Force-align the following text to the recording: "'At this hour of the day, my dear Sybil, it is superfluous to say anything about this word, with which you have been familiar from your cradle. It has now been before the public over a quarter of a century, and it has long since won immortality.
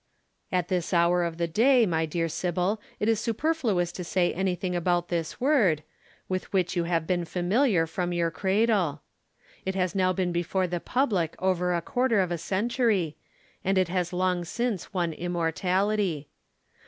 "'At 0.51 0.67
this 0.67 0.95
hour 0.95 1.23
of 1.23 1.37
the 1.37 1.45
day, 1.47 1.85
my 1.85 2.07
dear 2.07 2.27
Sybil, 2.27 2.81
it 2.99 3.07
is 3.07 3.19
superfluous 3.19 3.91
to 3.91 4.03
say 4.03 4.33
anything 4.33 4.75
about 4.75 5.09
this 5.09 5.39
word, 5.39 5.83
with 6.27 6.51
which 6.51 6.75
you 6.75 6.85
have 6.85 7.05
been 7.05 7.23
familiar 7.23 7.85
from 7.85 8.11
your 8.11 8.31
cradle. 8.31 9.03
It 9.63 9.75
has 9.75 9.93
now 9.93 10.11
been 10.11 10.31
before 10.31 10.65
the 10.65 10.79
public 10.79 11.35
over 11.37 11.75
a 11.75 11.83
quarter 11.83 12.19
of 12.19 12.31
a 12.31 12.39
century, 12.39 13.15
and 13.63 13.77
it 13.77 13.89
has 13.89 14.11
long 14.11 14.43
since 14.43 14.91
won 14.91 15.13
immortality. 15.13 16.29